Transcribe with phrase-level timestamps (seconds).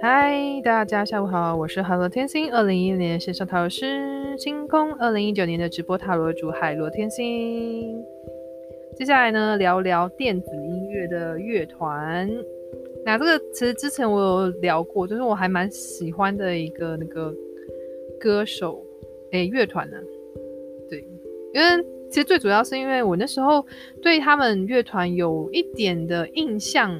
[0.00, 8.04] 嗨，大家下午好，我是海螺天星，二零一一年线上塔罗师，星空二零一九年的直播塔罗主海螺天星。
[8.96, 12.30] 接下来呢，聊聊电子音乐的乐团。
[13.04, 17.34] 那这个其实之前我有聊过，就是我还蛮喜欢的一个那个
[18.20, 18.82] 歌手，
[19.32, 19.96] 诶，乐团呢。
[20.88, 21.00] 对，
[21.52, 23.66] 因为其实最主要是因为我那时候
[24.00, 26.96] 对他们乐团有一点的印象，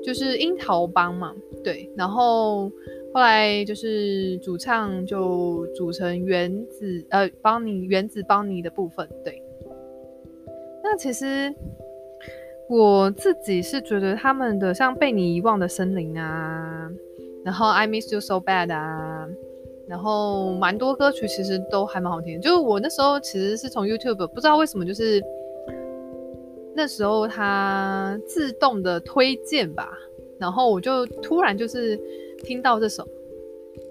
[0.00, 1.34] 就是樱桃帮嘛。
[1.64, 2.70] 对，然后
[3.12, 9.08] 后来就是主唱就组成原子呃邦妮原子邦妮的部分。
[9.24, 9.42] 对，
[10.84, 11.52] 那其实
[12.68, 16.88] 我自己是觉得他们的像被你遗忘的森林啊，
[17.44, 19.28] 然后 I Miss You So Bad 啊，
[19.90, 22.40] 然后蛮多歌曲其实都还蛮好听。
[22.40, 25.20] 就我那时候其实是从 YouTube 不知道为什么就是
[26.76, 29.90] 那时候它自动的推荐吧。
[30.38, 32.00] 然后我就突然就是
[32.44, 33.06] 听到这首，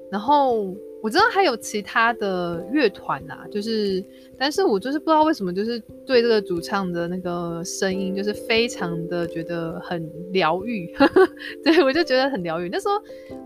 [0.09, 4.03] 然后我知道还有其他的乐团呐，就是，
[4.37, 10.93] 但是我就是不知道为什么，就是对这个主唱的那个声音，就是非常的觉得很疗愈，
[11.63, 12.67] 对，我就觉得很疗愈。
[12.69, 12.95] 那时候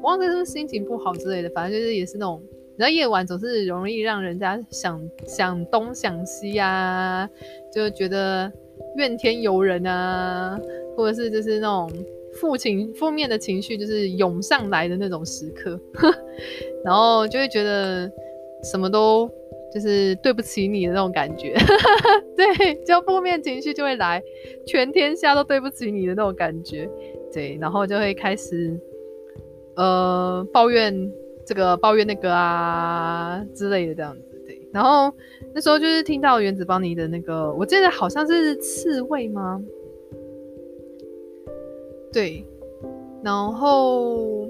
[0.02, 7.30] 我忘记是不是心情不好之类的，反正就是也是那种，你知道夜晚总是容易让人家想想东想西啊，
[7.72, 8.52] 就觉得
[8.98, 10.60] 怨天尤人啊，
[10.98, 11.92] 或者是就是那种。
[12.34, 15.80] 负情负面的情绪就是涌上来的那种时刻，
[16.84, 18.12] 然后就会觉得
[18.64, 19.30] 什么都
[19.74, 21.56] 就是对不起你的那种感觉，
[22.38, 24.22] 对，就负面情绪就会来，
[24.66, 26.90] 全天下都对不起你的那种感觉，
[27.34, 28.80] 对，然后就会开始
[29.76, 31.12] 呃抱怨
[31.46, 35.12] 这个抱怨那个啊之类的这样子，对，然后
[35.54, 39.62] 那时候就是听到原子邦尼的那个，我记得好像是刺猬吗？
[42.14, 42.46] 对，
[43.24, 44.48] 然后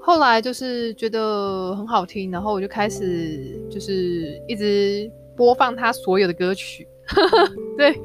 [0.00, 6.86] 后来就是觉得很好听，然后我就开始就是一直播放他所有的歌曲，
[7.76, 8.00] 对，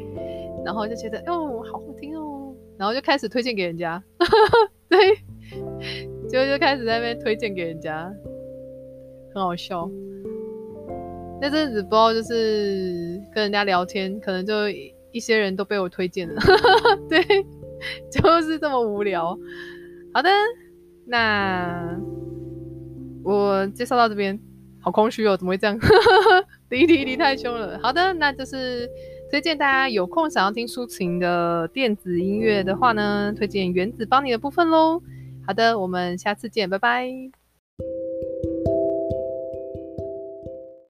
[0.65, 4.03] 然后就觉得哦，好好听哦，然后就开始推荐给人家，
[4.89, 5.15] 对，
[6.27, 8.11] 就就开始在那边推荐给人家，
[9.33, 9.89] 很好笑。
[11.41, 14.53] 那阵子不知道就是跟人家聊天，可能就
[15.11, 16.41] 一些人都被我推荐了，
[17.09, 17.21] 对。
[18.11, 19.37] 就是这么无聊。
[20.13, 20.29] 好的，
[21.05, 21.97] 那
[23.23, 24.39] 我介绍到这边，
[24.79, 25.77] 好空虚哦，怎么会这样？
[26.69, 27.79] 滴滴滴太凶了。
[27.81, 28.89] 好的，那就是
[29.31, 35.01] 推荐大家有空想要听抒情的电子音乐的话呢，推荐原子帮你的部分喽。
[35.45, 37.42] 好的，我们下次见，拜拜。